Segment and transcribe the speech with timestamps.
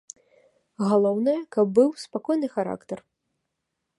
[0.91, 2.97] Галоўнае, каб быў спакойны характар.